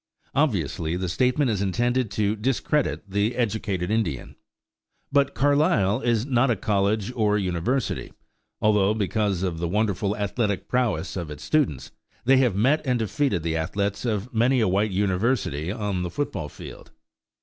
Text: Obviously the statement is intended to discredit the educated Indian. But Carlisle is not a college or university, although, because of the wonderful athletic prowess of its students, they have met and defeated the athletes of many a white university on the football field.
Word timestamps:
Obviously 0.33 0.95
the 0.95 1.07
statement 1.07 1.51
is 1.51 1.61
intended 1.61 2.09
to 2.09 2.35
discredit 2.35 3.07
the 3.07 3.35
educated 3.35 3.91
Indian. 3.91 4.35
But 5.11 5.35
Carlisle 5.35 6.01
is 6.01 6.25
not 6.25 6.49
a 6.49 6.55
college 6.55 7.13
or 7.15 7.37
university, 7.37 8.11
although, 8.59 8.95
because 8.95 9.43
of 9.43 9.59
the 9.59 9.67
wonderful 9.67 10.17
athletic 10.17 10.67
prowess 10.67 11.15
of 11.15 11.29
its 11.29 11.43
students, 11.43 11.91
they 12.25 12.37
have 12.37 12.55
met 12.55 12.81
and 12.83 12.97
defeated 12.97 13.43
the 13.43 13.55
athletes 13.55 14.03
of 14.03 14.33
many 14.33 14.59
a 14.59 14.67
white 14.67 14.89
university 14.89 15.71
on 15.71 16.01
the 16.01 16.09
football 16.09 16.49
field. 16.49 16.89